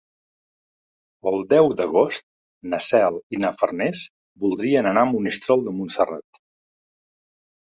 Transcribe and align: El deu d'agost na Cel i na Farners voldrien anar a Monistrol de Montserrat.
El 1.31 1.35
deu 1.51 1.67
d'agost 1.81 2.25
na 2.73 2.79
Cel 2.87 3.19
i 3.37 3.41
na 3.43 3.53
Farners 3.59 4.01
voldrien 4.47 4.91
anar 4.93 5.05
a 5.07 5.11
Monistrol 5.13 5.65
de 5.69 5.77
Montserrat. 5.79 6.43